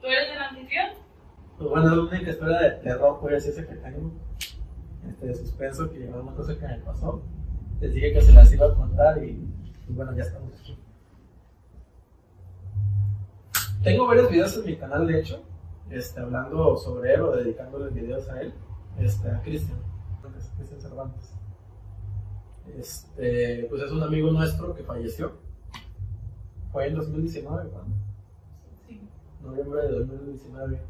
[0.00, 0.88] ¿Tú eres el anfitrión?
[1.58, 4.12] Pues bueno, la única historia de terror, pues, esa que tengo.
[5.08, 7.22] Este, de suspenso, que una cosa que me pasó.
[7.80, 9.46] Les dije que se las iba a contar y,
[9.84, 10.78] pues bueno, ya estamos aquí.
[13.82, 15.42] Tengo varios videos en mi canal, de hecho,
[15.88, 18.52] este, hablando sobre él o dedicándole videos a él,
[18.98, 19.78] este, a Cristian,
[20.58, 21.34] Cristian Cervantes.
[22.78, 25.32] Este, pues es un amigo nuestro que falleció.
[26.72, 27.96] Fue en 2019, ¿cuándo?
[29.50, 30.80] Noviembre de 2019.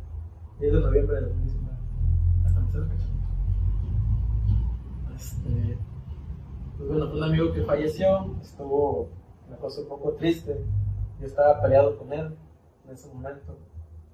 [0.60, 1.78] 10 de noviembre de 2019.
[2.44, 2.94] Hasta me cerca.
[5.16, 5.78] Este,
[6.76, 8.36] pues bueno, fue un amigo que falleció.
[8.42, 9.08] Estuvo
[9.48, 10.62] una cosa un poco triste.
[11.20, 12.36] Yo estaba peleado con él
[12.86, 13.56] en ese momento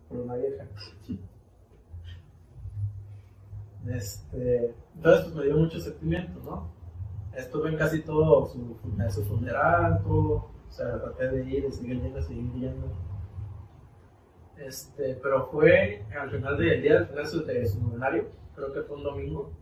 [0.09, 0.65] por una vieja.
[3.89, 6.71] Este, entonces pues me dio mucho sentimiento, ¿no?
[7.37, 8.77] Estuve en casi todo su,
[9.11, 10.51] su funeral, todo.
[10.69, 12.87] O sea, traté de ir y seguir yendo, seguir yendo.
[14.59, 18.97] Este, pero fue al final del día, al final de su novenario, creo que fue
[18.97, 19.53] un domingo,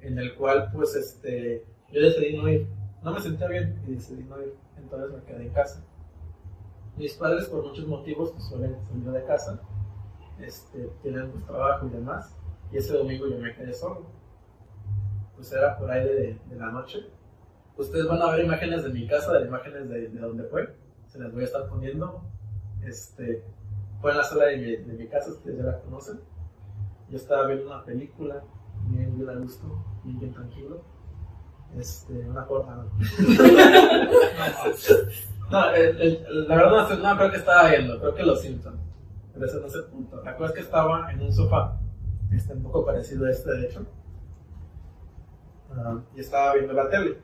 [0.00, 2.66] en el cual pues este, yo decidí no ir.
[3.02, 5.84] No me sentía bien y decidí no ir, entonces me quedé en casa.
[6.96, 9.60] Mis padres por muchos motivos pues suelen salir de casa,
[10.40, 12.36] este, tienen pues trabajo y demás,
[12.72, 14.06] y ese domingo yo me quedé solo.
[15.34, 17.00] Pues era por ahí de, de la noche.
[17.76, 20.74] Ustedes van a ver imágenes de mi casa, de imágenes de, de donde fue,
[21.06, 22.22] se las voy a estar poniendo.
[22.82, 23.44] Este,
[24.00, 26.20] fue en la sala de mi, de mi casa, ustedes ya la conocen.
[27.08, 28.42] Yo estaba viendo una película,
[28.88, 30.82] bien, bien a gusto, bien, bien tranquilo.
[31.76, 32.88] Este, una forma.
[35.50, 38.80] No, el, la verdad no, creo que estaba viendo, creo que los Simpsons.
[39.32, 40.22] Pero ese no es el punto.
[40.22, 41.78] La cosa es que estaba en un sofá,
[42.32, 43.86] este, un poco parecido a este, de hecho.
[45.70, 47.18] Uh, y estaba viendo la tele.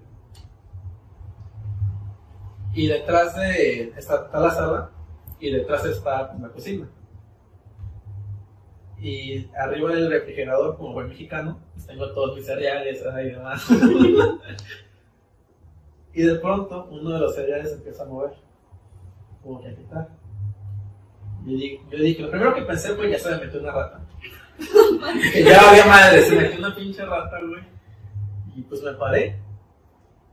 [2.75, 3.93] Y detrás de.
[3.97, 4.91] Está, está la sala
[5.43, 6.89] y detrás está la cocina.
[9.01, 13.69] Y arriba del refrigerador, como buen mexicano, pues tengo todos mis cereales y demás.
[16.15, 18.35] y de pronto, uno de los cereales empieza a mover,
[19.43, 20.09] como que a quitar.
[21.45, 24.01] Yo dije, yo dije, lo primero que pensé fue ya se me metió una rata.
[25.33, 27.65] que ya había madre, se metió una pinche rata, güey.
[28.55, 29.41] Y pues me paré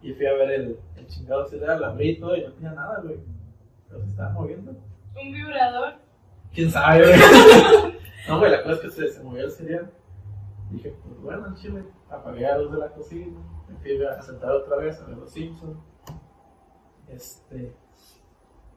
[0.03, 3.17] y fui a ver el, el chingado cereal, abrí todo y no tenía nada, güey.
[3.87, 4.75] Pero se estaba moviendo.
[5.21, 5.93] ¿Un vibrador?
[6.53, 7.19] ¿Quién sabe, güey?
[8.27, 9.91] no, güey, la cosa es que se, se movió el cereal.
[10.71, 14.77] Dije, pues bueno, chile, apagué la luz de la cocina, me fui a sentar otra
[14.77, 15.77] vez a ver los Simpsons.
[17.07, 17.73] Este.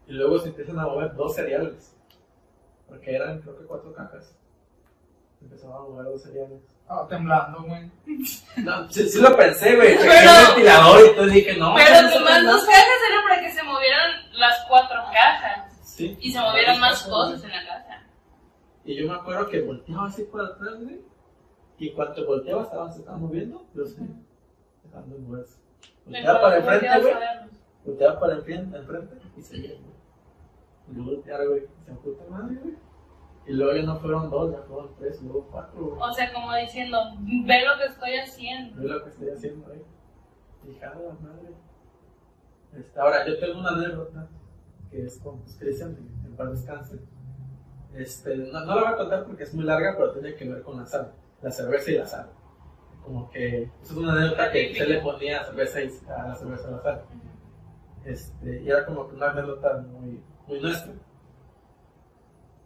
[0.07, 1.95] Y luego se empiezan a mover dos cereales.
[2.89, 4.37] Porque eran, creo que cuatro cajas.
[5.39, 6.61] Se empezaban a mover dos cereales.
[6.83, 7.91] Estaba temblando, güey.
[8.57, 9.97] No, sí, sí lo pensé, güey.
[9.97, 11.75] Pero- el ventilador y todo dije, no.
[11.75, 15.62] Pero tus más dos cajas eran para que se movieran las cuatro cajas.
[16.03, 16.19] Sí.
[16.21, 18.03] Y se movieran más cosas en la casa.
[18.85, 21.01] Y yo me acuerdo que volteaba así por atrás, güey.
[21.79, 23.65] Y cuando volteaba, estaban, se estaban moviendo.
[23.75, 24.03] Yo sé.
[24.83, 25.61] Dejando de moverse.
[26.05, 27.15] Volteaba para enfrente, güey.
[27.85, 29.93] Volteaba para enfrente, enfrente y seguía, güey.
[30.91, 31.63] Y luego volteaba, güey.
[31.87, 32.75] Se puta madre, güey.
[33.47, 36.01] Y luego ya no fueron dos, ya fueron tres, luego cuatro, güey.
[36.01, 38.83] O sea, como diciendo, ve lo que estoy haciendo.
[38.83, 39.73] Ve lo que estoy haciendo.
[40.69, 41.55] Hija de la madre.
[42.97, 44.29] Ahora, yo tengo una anécdota
[44.93, 47.01] que es con pues, en paz descanse.
[47.95, 50.63] Este, no, no la voy a contar porque es muy larga, pero tiene que ver
[50.63, 52.31] con la sal, la cerveza y la sal.
[53.03, 56.69] Como que, esa es una anécdota que se le ponía cerveza y, a la cerveza
[56.69, 57.05] y la sal.
[58.05, 60.93] Este, y era como una anécdota muy, muy nuestra.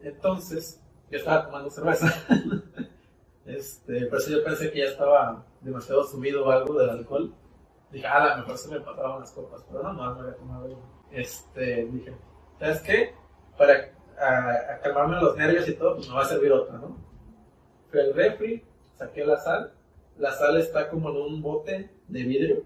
[0.01, 2.13] Entonces, yo estaba tomando cerveza.
[3.47, 7.33] Este, por eso yo pensé que ya estaba demasiado subido o algo del alcohol.
[7.93, 10.35] Dije, ah, a lo mejor se me pasaban las copas, pero no, no, no había
[10.35, 10.96] tomado yo.
[11.11, 12.13] Este, dije,
[12.59, 13.15] ¿sabes qué?
[13.57, 13.91] Para
[14.83, 16.97] calmarme los nervios y todo, pues me va a servir otra, ¿no?
[17.91, 18.65] Fui al refri,
[18.97, 19.73] saqué la sal.
[20.19, 22.63] La sal está como en un bote de vidrio,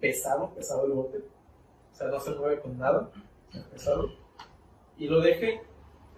[0.00, 1.18] pesado, pesado el bote.
[1.18, 3.10] O sea, no se mueve con nada,
[3.72, 4.10] pesado.
[4.96, 5.60] Y lo dejé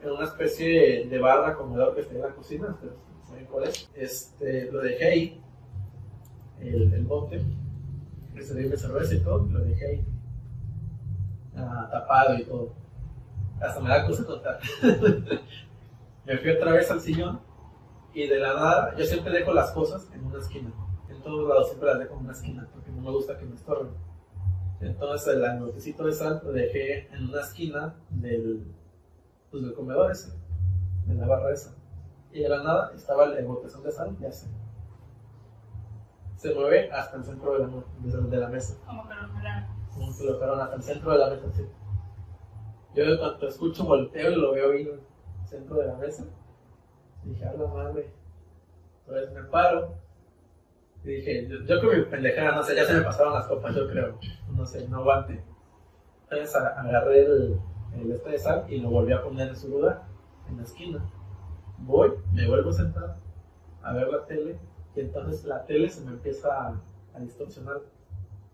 [0.02, 2.94] en una especie de barra comedor que está en la cocina, ustedes
[3.26, 3.90] saben cuál es.
[3.94, 5.40] Este, lo dejé ahí,
[6.60, 7.42] el, el bote,
[8.34, 10.04] le serví mi cerveza y todo, lo dejé ahí,
[11.56, 12.72] ah, tapado y todo.
[13.60, 14.58] Hasta me da cosa contar.
[16.26, 17.40] me fui otra vez al sillón
[18.12, 20.72] y de la nada, yo siempre dejo las cosas en una esquina.
[21.08, 23.54] En todos lados siempre las dejo en una esquina porque no me gusta que me
[23.54, 23.92] estorben.
[24.80, 28.66] Entonces el botecito de sal lo dejé en una esquina del,
[29.50, 30.32] pues, del comedor ese,
[31.06, 31.74] de la barra esa.
[32.32, 34.48] Y de la nada estaba el botezón de sal, ya sé.
[36.36, 38.76] Se mueve hasta el centro de la, de- la mesa.
[38.86, 39.14] Como que.
[40.24, 41.62] Lo fueron hasta el centro de la mesa.
[42.94, 45.00] Yo de escucho volteo y lo veo ir,
[45.44, 46.24] se centro de la mesa.
[47.24, 48.10] Y dije, a la madre.
[49.00, 49.94] Entonces me paro.
[51.02, 53.74] Y dije, yo, yo con mi pendejada, no sé, ya se me pasaron las copas,
[53.74, 54.18] yo creo.
[54.56, 55.44] No sé, no aguante.
[56.22, 57.60] Entonces agarré el,
[57.94, 60.04] el este de sal y lo volví a poner en su lugar,
[60.48, 61.04] en la esquina.
[61.78, 63.16] Voy, me vuelvo a sentar
[63.82, 64.58] a ver la tele
[64.96, 66.80] y entonces la tele se me empieza a,
[67.14, 67.82] a distorsionar.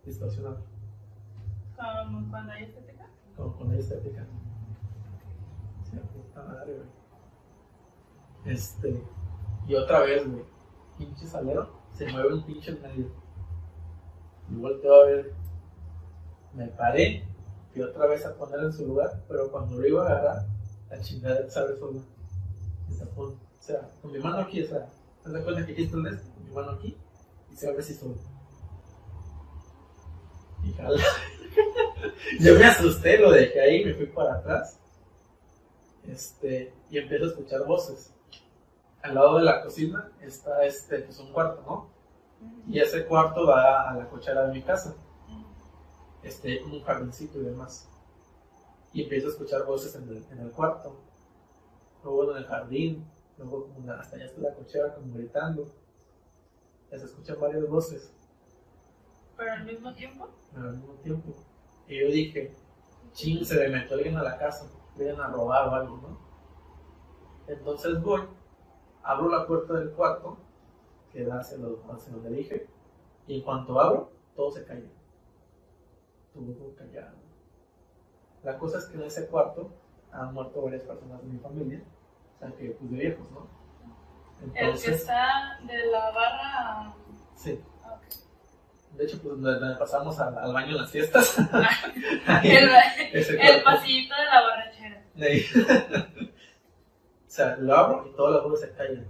[0.05, 0.57] Distorsionar.
[1.81, 3.09] Como cuando hay estética.
[3.37, 3.83] Con, con.
[5.83, 8.55] Sí, puta madre, güey.
[8.55, 9.03] Este.
[9.67, 10.45] Y otra vez, güey.
[10.99, 11.71] Pinche salero.
[11.93, 13.11] Se mueve un pinche en medio.
[14.51, 15.33] Y volteo a ver.
[16.53, 17.25] Me paré.
[17.75, 19.25] Y otra vez a ponerlo en su lugar.
[19.27, 20.47] Pero cuando lo iba a agarrar,
[20.91, 22.01] la chingada se abre sola.
[22.89, 23.35] Y se pone.
[23.35, 24.87] O sea, con mi mano aquí, o sea.
[25.23, 26.31] ¿Te das cuenta que aquí está el este?
[26.33, 26.97] Con mi mano aquí.
[27.51, 28.17] Y se abre así solo.
[30.63, 30.75] Y.
[32.41, 34.79] Yo me asusté, lo dejé ahí, me fui para atrás.
[36.07, 38.13] Este, y empiezo a escuchar voces.
[39.03, 41.91] Al lado de la cocina está este, pues un cuarto, ¿no?
[42.69, 44.95] Y ese cuarto da a la cochera de mi casa.
[46.23, 47.89] Este, un jardincito y demás.
[48.93, 51.01] Y empiezo a escuchar voces en el, en el cuarto.
[52.05, 53.07] Luego en el jardín.
[53.39, 55.67] Luego como una- hasta allá está la cochera como gritando.
[56.91, 58.11] Ya se escuchan varias voces
[59.37, 60.29] Pero al mismo tiempo.
[60.57, 61.33] al mismo tiempo.
[61.91, 62.55] Y yo dije,
[63.13, 66.19] ching, se me metió alguien a la casa, vienen a robar o algo, ¿no?
[67.49, 68.23] Entonces voy,
[69.03, 70.39] abro la puerta del cuarto,
[71.13, 72.69] que da hacia, lo- hacia donde dije,
[73.27, 74.89] y en cuanto abro, todo se calla.
[76.33, 77.17] Todo callado.
[78.45, 79.71] La cosa es que en ese cuarto
[80.13, 81.83] han muerto varias personas de mi familia,
[82.37, 83.49] o sea que pues de viejos, ¿no?
[84.45, 86.95] El que Entonces, está de la barra.
[87.35, 87.61] sí.
[89.01, 91.39] De hecho, pues donde pasamos al, al baño en las fiestas.
[92.45, 92.69] El,
[93.15, 96.07] el pasillito de la borrachera.
[97.27, 99.07] O sea, lo abro y todas las voces se callan.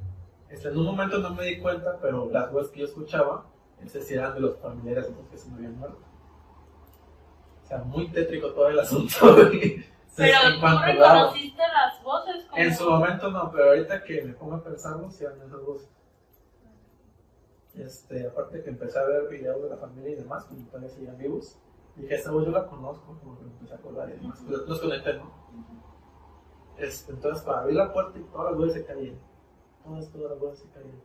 [0.48, 3.46] Este, en un momento no me di cuenta, pero las voces que yo escuchaba,
[3.84, 5.98] sí eran de los familiares que se me habían muerto.
[7.64, 9.16] O sea, muy tétrico todo el asunto.
[9.52, 9.86] Entonces,
[10.16, 12.62] Pero tú reconociste las voces como.
[12.62, 15.88] en su momento no, pero ahorita que me pongo a pensarlo, sí eran esas voces.
[17.74, 21.16] Este, aparte que empecé a ver videos de la familia y demás, como todavía siguen
[21.16, 21.58] vivos,
[21.96, 24.42] dije, esta voz yo la conozco, como que empecé a acordar y demás.
[24.42, 25.32] Los, los conecté, ¿no?
[26.76, 29.20] Este, entonces, cuando abrí la puerta y todas las voces se caían,
[29.84, 31.00] todas, todas las voces se caían.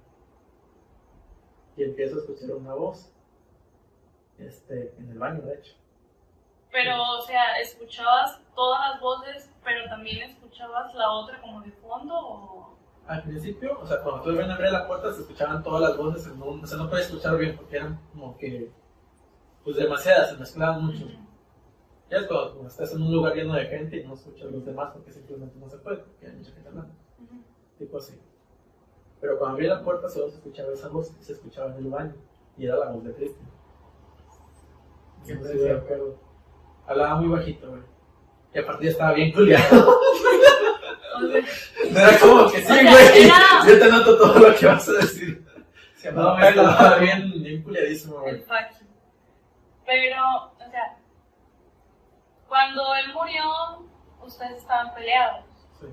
[1.78, 3.12] Y empiezo a escuchar una voz,
[4.38, 5.76] este, en el baño, de hecho.
[6.72, 12.14] Pero, o sea, ¿escuchabas todas las voces, pero también escuchabas la otra como de fondo?
[12.16, 12.75] O...
[13.08, 16.26] Al principio, o sea, cuando ven a abrir la puerta se escuchaban todas las voces,
[16.26, 18.72] en un- o sea, no podía escuchar bien porque eran como que,
[19.64, 21.06] pues demasiadas, se mezclaban mucho.
[22.10, 24.66] Ya es cuando, cuando estás en un lugar lleno de gente y no escuchas los
[24.66, 26.94] demás porque simplemente no se puede, porque hay mucha gente hablando,
[27.78, 28.20] tipo así.
[29.22, 31.92] Pero cuando abrí la puerta solo se escuchaba esa voz y se escuchaba en el
[31.92, 32.14] baño,
[32.58, 33.50] y era la voz de Cristian.
[35.28, 35.78] ¿Qué No te sé si de decía?
[35.84, 36.16] acuerdo.
[36.88, 37.82] Hablaba muy bajito, güey.
[38.54, 39.96] Y aparte ya estaba bien culiado.
[41.20, 43.30] No era como que sí, O sea, güey.
[43.68, 45.46] Yo te noto todo lo que vas a decir.
[45.96, 48.46] Se me bien, bien culiadísimo, el güey.
[49.86, 50.98] Pero, o sea,
[52.48, 53.90] cuando él murió,
[54.22, 55.46] ustedes estaban peleados.
[55.80, 55.88] Sí.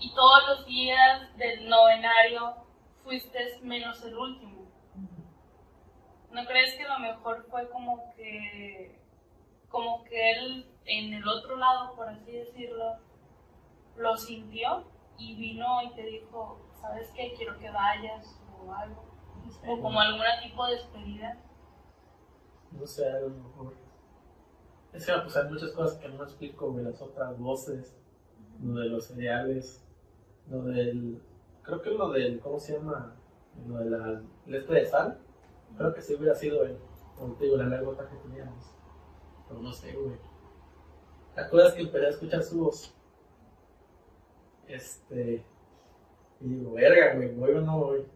[0.00, 2.54] Y todos los días del novenario
[3.02, 4.70] fuiste menos el último.
[6.30, 8.98] ¿No crees que lo mejor fue como que,
[9.68, 12.98] como que él en el otro lado, por así decirlo,
[13.96, 14.84] lo sintió
[15.18, 17.34] y vino y te dijo, ¿sabes qué?
[17.36, 19.04] Quiero que vayas o algo.
[19.66, 21.38] O como algún tipo de despedida.
[22.72, 23.74] No sé, a lo mejor.
[24.92, 26.84] Es que pues, hay muchas cosas que no explico, güey.
[26.84, 27.96] Las otras voces,
[28.62, 29.84] lo de los cereales,
[30.48, 31.22] lo del.
[31.62, 32.40] Creo que lo del.
[32.40, 33.16] ¿Cómo se llama?
[33.66, 34.22] Lo de la.
[34.46, 35.18] El este de sal.
[35.76, 36.78] Creo que sí hubiera sido él.
[37.18, 38.76] Como te digo, la que teníamos.
[39.48, 40.16] Pero no sé, güey.
[41.36, 42.93] La cosa es que empecé a escuchar su voz.
[44.74, 45.44] Este.
[46.40, 48.06] Y digo, verga, güey, ¿voy o no voy?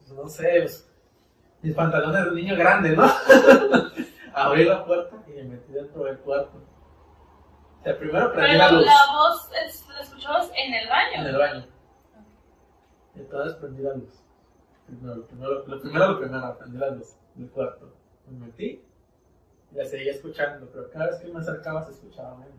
[0.00, 0.90] Pues no sé, pues,
[1.62, 3.04] mis pantalones de niño grande, ¿no?
[4.34, 6.58] Abrí la puerta y me metí dentro del cuarto.
[7.80, 11.14] O sea, primero prendí Pero la luz la voz es- la escuchabas en el baño.
[11.20, 11.66] en el baño.
[13.14, 14.22] Entonces prendí la luz.
[14.86, 17.92] Primero, lo primero, lo primero, prendí la luz del cuarto.
[18.28, 18.82] Me metí
[19.72, 22.54] y la seguía escuchando, pero cada vez que me acercaba se escuchaba menos.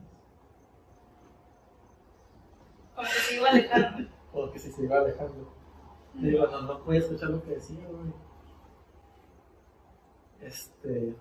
[2.98, 4.10] Como que se iba alejando.
[4.32, 5.54] Como que si se iba alejando.
[6.16, 8.12] Digo, no, no podía escuchar lo que decía, güey.
[10.42, 11.16] Este.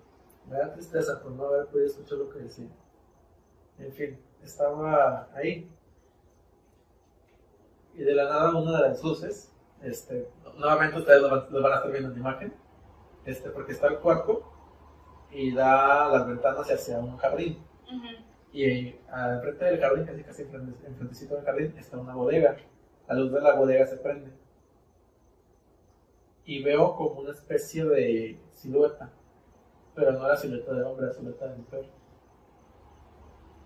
[0.49, 2.69] Me da tristeza por no haber podido escuchar lo que decía.
[3.77, 5.69] En fin, estaba ahí.
[7.93, 11.73] y de la nada una de las luces, este, nuevamente ustedes lo van, lo van
[11.73, 12.53] a estar viendo en la imagen,
[13.25, 14.43] este, porque está el cuarto
[15.31, 17.63] y da las ventanas hacia un jardín.
[17.85, 18.26] Ujú.
[18.53, 22.57] Y al frente del jardín, casi casi enfrente, enfrentecito del jardín, está una bodega.
[23.07, 24.31] La luz de la bodega se prende.
[26.45, 29.11] Y veo como una especie de silueta.
[29.95, 31.85] Pero no la silueta de hombre, la silueta de mujer.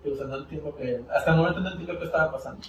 [0.04, 1.04] Y, o sea, no entiendo que.
[1.10, 2.68] Hasta el momento no entiendo qué estaba pasando.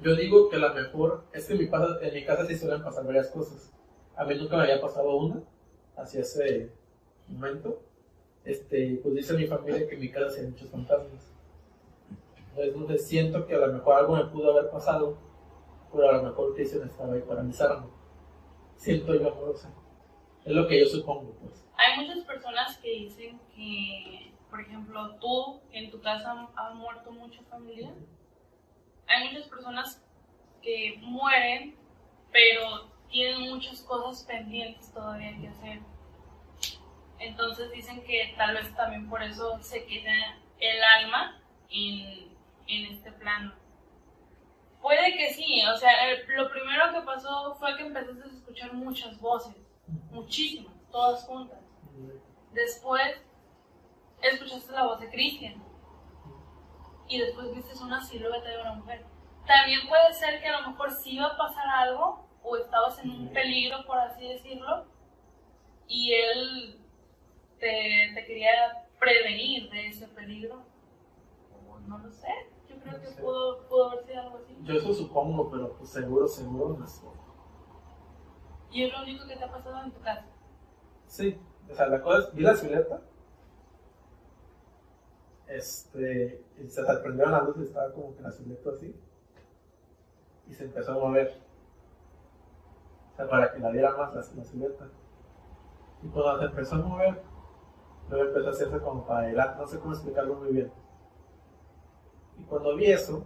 [0.00, 1.24] Yo digo que la mejor.
[1.32, 3.72] Es que en mi, casa, en mi casa sí suelen pasar varias cosas.
[4.16, 5.42] A mí nunca me había pasado una.
[5.96, 6.72] Hacia ese
[7.28, 7.80] momento
[8.44, 11.32] este, pues dice mi familia que en mi casa hay muchos fantasmas.
[12.56, 15.16] Entonces siento que a lo mejor algo me pudo haber pasado,
[15.92, 17.86] pero a lo mejor Cristian estaba ahí para avisarme.
[18.76, 19.68] Siento yo, sé.
[20.44, 21.64] Es lo que yo supongo, pues.
[21.76, 27.42] Hay muchas personas que dicen que, por ejemplo, tú en tu casa ha muerto mucha
[27.44, 27.92] familia.
[29.06, 30.04] Hay muchas personas
[30.62, 31.76] que mueren,
[32.30, 35.80] pero tienen muchas cosas pendientes todavía que hacer.
[37.26, 40.12] Entonces dicen que tal vez también por eso se queda
[40.58, 41.40] el alma
[41.70, 42.28] en,
[42.66, 43.54] en este plano.
[44.80, 48.72] Puede que sí, o sea, el- lo primero que pasó fue que empezaste a escuchar
[48.74, 49.54] muchas voces,
[50.10, 51.58] muchísimas, todas juntas.
[52.52, 53.20] Después
[54.22, 55.62] escuchaste la voz de Cristian
[57.08, 59.04] y después viste una silueta de una mujer.
[59.46, 63.10] También puede ser que a lo mejor sí iba a pasar algo o estabas en
[63.10, 64.86] un peligro, por así decirlo,
[65.88, 66.80] y él
[67.64, 70.62] te, te quería prevenir de ese peligro.
[71.66, 72.28] O no lo sé,
[72.68, 73.22] yo creo que sé.
[73.22, 74.56] pudo, pudo haber sido algo así.
[74.62, 77.06] Yo eso supongo, pero pues seguro, seguro no sé.
[78.70, 80.26] Y es lo único que te ha pasado en tu casa.
[81.06, 81.40] Sí,
[81.70, 83.00] o sea, la cosa es, vi la silueta.
[85.46, 88.94] Este, y se prendieron las luces, estaba como que la silueta así.
[90.48, 91.40] Y se empezó a mover.
[93.12, 94.88] O sea, para que la viera más la, la silueta.
[96.02, 97.33] Y cuando se empezó a mover,
[98.10, 100.72] luego empezó a hacerse como para adelante, no sé cómo explicarlo muy bien.
[102.38, 103.24] Y cuando vi eso,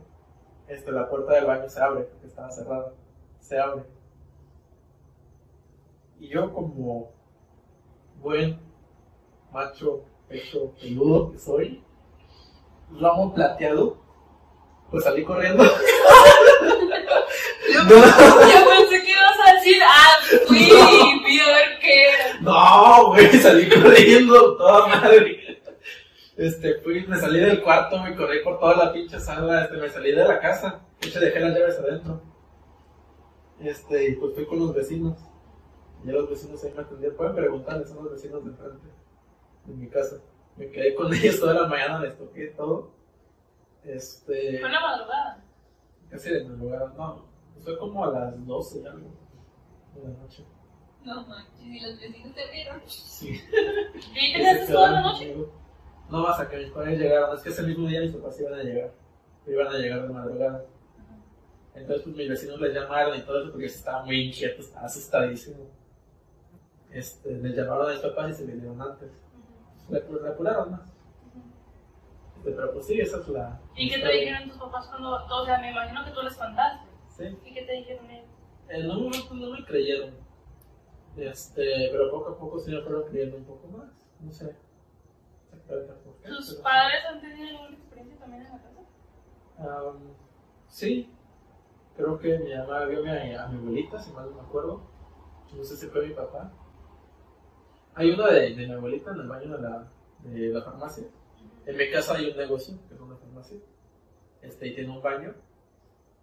[0.66, 2.92] este, la puerta del baño se abre, porque estaba cerrada.
[3.40, 3.84] Se abre.
[6.18, 7.10] Y yo como
[8.20, 8.60] buen
[9.52, 11.82] macho pecho peludo que soy,
[12.90, 13.96] lomo plateado,
[14.90, 15.64] pues salí corriendo.
[15.64, 15.70] Yo,
[17.84, 17.90] No.
[17.94, 20.16] yo pensé que ibas a decir, ah,
[21.28, 22.40] fui y vi a ver qué era.
[22.40, 25.62] No, güey, salí corriendo, toda madre.
[26.36, 29.88] Este, fui, me salí del cuarto, me corrí por toda la pinche sala, este, me
[29.88, 32.22] salí de la casa, de hecho dejé las llaves adentro.
[33.60, 35.18] Este, y pues fui con los vecinos.
[36.04, 38.86] Y los vecinos ahí me atendían, pueden preguntarles, son los vecinos de enfrente,
[39.64, 40.22] de mi casa.
[40.56, 42.92] Me quedé con ellos toda la mañana, les toqué todo.
[43.84, 45.44] Este, Fue en la madrugada.
[46.08, 47.24] casi de madrugada, no,
[47.64, 49.10] fue como a las 12 y algo
[49.94, 50.44] de la noche.
[51.04, 52.80] No manches, y los vecinos te vieron.
[52.86, 53.28] Sí.
[53.30, 55.32] ¿Y te que se quedaste toda la quedaron noche?
[55.32, 55.52] conmigo.
[56.10, 57.36] No, hasta que mis padres llegaron.
[57.36, 58.92] Es que ese mismo día mis papás iban a llegar.
[59.46, 60.64] Iban a llegar de madrugada.
[61.74, 65.58] Entonces, pues mis vecinos les llamaron y todo eso porque estaba muy inquieto, estaba asustadísimo.
[66.90, 69.10] Este, les llamaron a mis papás y se vinieron antes.
[69.88, 70.92] Le, le apuraron más.
[72.38, 73.60] Este, pero pues sí, esa es la.
[73.76, 76.88] ¿Y qué te dijeron tus papás cuando, o sea, me imagino que tú les contaste?
[77.16, 77.24] Sí.
[77.44, 78.26] ¿Y qué te dijeron ellos?
[78.68, 80.14] En un momento no me creyeron.
[81.18, 83.88] Este, pero poco a poco sí me fueron creyendo un poco más.
[84.20, 84.54] No sé.
[86.24, 88.80] ¿Tus padres han tenido alguna experiencia también en la casa?
[89.58, 89.98] Am,
[90.68, 91.10] sí,
[91.96, 94.82] creo que mi mamá vio a mi, a mi abuelita, si mal no me acuerdo.
[95.54, 96.52] No sé si fue mi papá.
[97.94, 99.88] Hay una de, de mi abuelita en el baño de la,
[100.22, 101.04] de la farmacia.
[101.66, 103.58] En mi casa hay un negocio, que es una farmacia.
[104.42, 105.34] Este, y tiene un baño.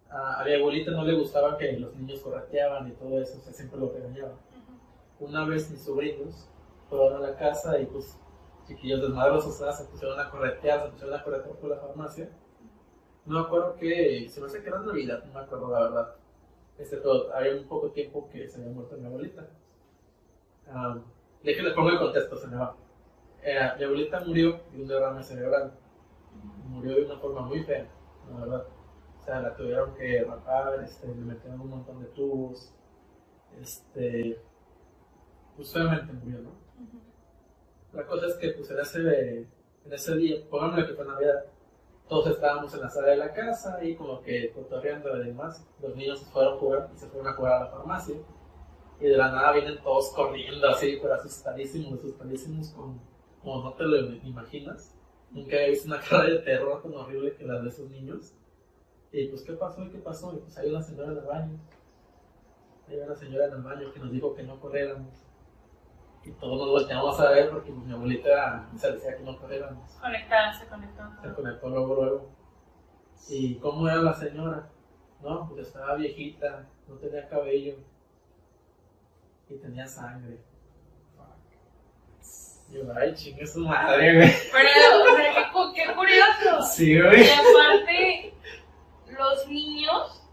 [0.08, 3.40] A, a mi abuelita no le gustaba que los niños correteaban y todo eso, o
[3.42, 4.34] sea, siempre lo regañaba.
[5.18, 6.48] Una vez mis sobrinos
[6.88, 8.18] fueron a la casa y pues
[8.66, 9.76] chiquillos desmadrosos ¿verdad?
[9.76, 12.30] se pusieron a corretear, se pusieron a corretear por la farmacia.
[13.24, 16.14] No me acuerdo que, se me hace que era Navidad, no me acuerdo la verdad.
[16.78, 19.48] Este, pero había un poco tiempo que se había muerto mi abuelita.
[20.68, 21.02] Um,
[21.42, 22.76] déjenles pongo el contexto, se me va.
[23.42, 25.72] Eh, mi abuelita murió de un derrame cerebral.
[26.68, 27.88] Murió de una forma muy fea,
[28.30, 28.66] la verdad.
[29.18, 32.72] O sea, la tuvieron que rapar, este, le metieron un montón de tubos.
[33.60, 34.40] Este,
[35.56, 36.50] pues feamente murió, ¿no?
[37.92, 39.38] La cosa es que pues en ese,
[39.84, 41.44] en ese día, pongámosle que fue Navidad,
[42.08, 45.66] todos estábamos en la sala de la casa y como que cotorreando y demás.
[45.82, 48.16] Los niños se fueron a jugar y se fueron a jugar a la farmacia.
[49.00, 53.00] Y de la nada vienen todos corriendo así, pero asustadísimos, asustadísimos, como,
[53.42, 54.94] como no te lo imaginas.
[55.30, 58.34] Nunca había visto una cara de terror tan horrible que la de esos niños.
[59.12, 59.82] Y pues, ¿qué pasó?
[59.84, 60.32] ¿Y qué pasó?
[60.34, 61.58] Y pues hay una señora en el baño.
[62.88, 65.26] Hay una señora en el baño que nos dijo que no corriéramos.
[66.26, 69.92] Y todos nos volteamos a ver porque mi abuelita se decía que no corriéramos.
[69.92, 71.02] Conectada, se conectó.
[71.22, 72.30] Se conectó luego, luego.
[73.28, 74.68] ¿Y cómo era la señora?
[75.22, 77.76] No, pues estaba viejita, no tenía cabello.
[79.48, 80.40] Y tenía sangre.
[82.72, 84.32] Yo, ay, chingue su madre, güey.
[84.52, 86.62] Pero, o sea, qué, qué curioso.
[86.68, 87.24] Sí, Y güey.
[87.30, 88.34] aparte,
[89.16, 90.24] los niños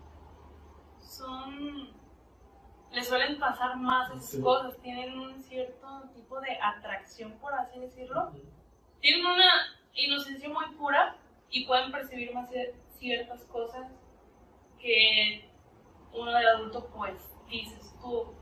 [1.02, 1.83] son.
[2.94, 4.42] Les suelen pasar más esas Sí.
[4.42, 4.78] cosas.
[4.82, 8.32] Tienen un cierto tipo de atracción, por así decirlo.
[9.02, 9.52] Tienen una
[9.94, 11.16] inocencia muy pura
[11.50, 13.88] y pueden percibir más cier- ciertas cosas
[14.80, 15.50] que
[16.14, 17.16] uno de adulto, pues,
[17.50, 18.34] dices tú.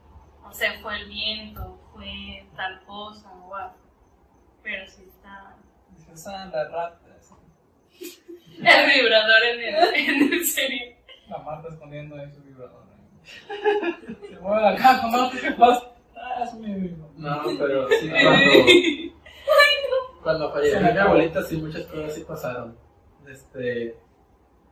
[0.41, 3.71] No sé, fue el viento, fue tal cosa, wow.
[4.63, 5.55] Pero sí está.
[6.11, 7.33] Están las ratas.
[8.57, 10.95] El vibrador en el, en el serio.
[11.29, 12.85] La Marta escondiendo ahí su vibrador.
[14.29, 15.91] Se mueve la cama, no, ¿qué pasa?
[16.15, 17.11] Ah, es mi vibrador.
[17.17, 18.09] No, pero sí,
[19.45, 22.75] cuando, cuando falleció mi abuelita, sí, muchas cosas sí pasaron.
[23.27, 23.97] Este,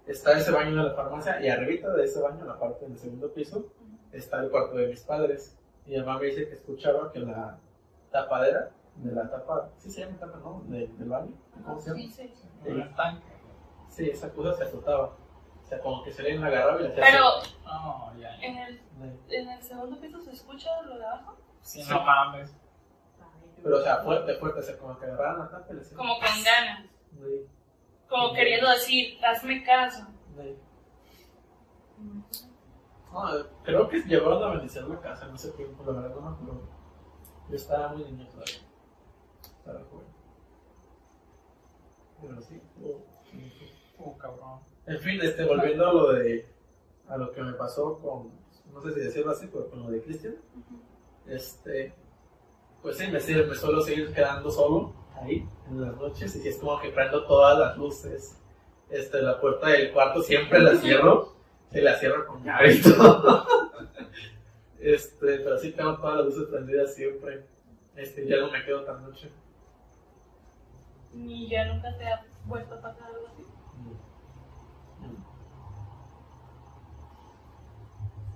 [0.08, 2.98] está ese baño de la farmacia y arribita de ese baño, en la parte del
[2.98, 3.68] segundo piso,
[4.12, 5.56] está el cuarto de mis padres.
[5.86, 7.58] Mi mamá me dice que escuchaba que la
[8.12, 10.63] tapadera de la tapa, sí se llama tapa, ¿no?
[10.68, 11.34] De- del baño,
[11.65, 12.01] ¿cómo se llama?
[12.01, 12.34] Sí, sí.
[12.65, 13.24] El tanque.
[13.89, 15.15] Sí, esa cosa se azotaba.
[15.70, 17.26] O sea, como que se le agarraba y le hacía Pero
[17.64, 18.44] No, ya, ya.
[18.48, 18.82] en el,
[19.30, 21.38] en el segundo piso se escucha lo de abajo.
[21.62, 22.56] Si no mames.
[23.62, 25.98] Pero, o sea, fuerte, fuerte, o sea, como que agarraban la tapa y le hacían.
[26.00, 26.86] Como con ganas.
[27.12, 27.48] Sí,
[28.10, 30.08] Como queriendo decir, hazme caso.
[30.36, 30.58] sí.
[33.14, 33.24] No,
[33.64, 36.70] creo que llevaron a bendición la casa en ese tiempo, la verdad no me acuerdo.
[37.50, 38.56] Yo estaba muy niño todavía.
[39.44, 40.08] Estaba joven.
[42.22, 43.06] Pero sí, estuvo-
[44.00, 44.60] Uh, cabrón.
[44.88, 46.48] En fin, este, volviendo a lo de.
[47.08, 48.32] a lo que me pasó con.
[48.74, 50.36] no sé si decirlo así, pero con lo de Cristian.
[51.28, 51.94] Este.
[52.82, 56.80] Pues sí, me, me suelo seguir quedando solo ahí en las noches y es como
[56.80, 58.40] que prendo todas las luces.
[58.90, 61.36] Este, la puerta del cuarto siempre la cierro.
[61.72, 63.46] Se la cierro con llave y todo.
[64.82, 67.44] Este, pero sí tengo todas las luces prendidas siempre.
[67.98, 69.30] Este, ya no me quedo tan noche.
[71.12, 73.44] Ni ya nunca te ha vuelto a pasar algo así.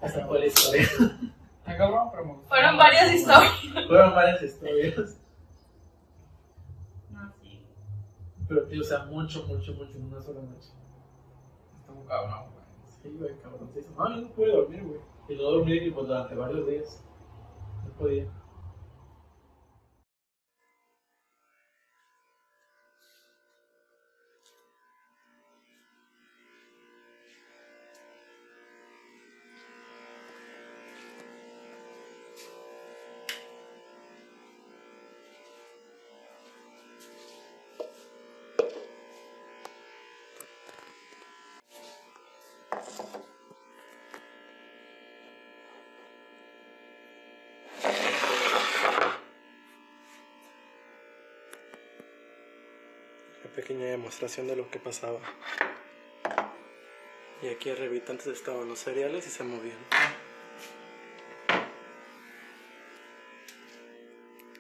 [0.04, 0.82] Esa fue la historia.
[0.84, 2.50] Está cabrón, pero me gustó.
[2.50, 3.88] Fueron varias historias.
[3.88, 5.22] Fueron varias historias.
[7.10, 7.66] No, sí.
[8.48, 10.70] Pero, tío, o sea, mucho, mucho, mucho en una sola noche.
[11.80, 12.66] Estuvo cabrón, güey.
[13.02, 13.70] Sí, güey, cabrón.
[13.74, 13.80] sí.
[13.98, 15.00] No, yo no pude dormir, güey.
[15.30, 17.04] Y no dormí pues, durante varios días.
[17.86, 18.26] No podía.
[53.54, 55.20] Pequeña demostración de lo que pasaba.
[57.42, 59.78] Y aquí arribita antes estaban los cereales y se movían.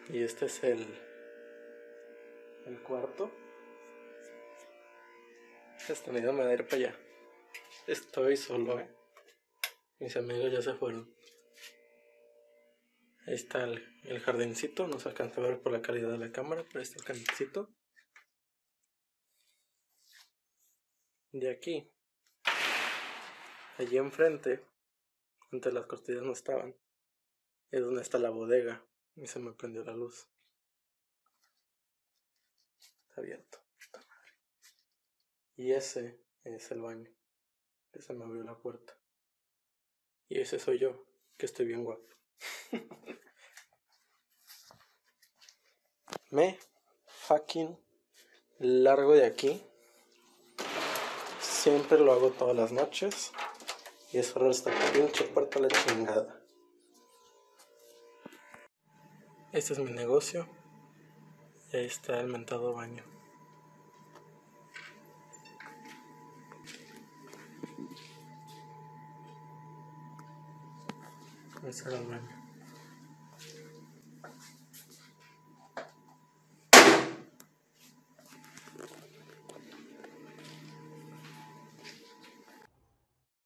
[0.10, 0.86] Y este es el,
[2.65, 3.32] el cuarto.
[5.89, 6.99] Este nido me ir para allá.
[7.88, 8.89] Estoy solo, eh.
[9.99, 11.13] Mis amigos ya se fueron.
[13.25, 14.88] Ahí está el, el jardincito.
[14.88, 17.69] No se alcanza a ver por la calidad de la cámara, pero está el jardincito.
[21.34, 21.91] De aquí,
[23.80, 24.63] allí enfrente,
[25.52, 26.76] antes las costillas no estaban,
[27.72, 30.30] es donde está la bodega y se me prendió la luz.
[33.10, 33.58] Está abierto.
[35.56, 37.12] Y ese es el baño.
[37.93, 38.96] Ese me abrió la puerta.
[40.30, 41.04] Y ese soy yo,
[41.36, 42.08] que estoy bien guapo.
[46.30, 46.60] me
[47.08, 47.76] fucking
[48.60, 49.72] largo de aquí.
[51.63, 53.32] Siempre lo hago todas las noches.
[54.12, 56.41] Y es cerrar esta pinche puerta la chingada.
[59.54, 60.45] Este es mi negocio.
[61.71, 63.06] Y ahí está el mentado baño.
[71.62, 72.42] Era el baño.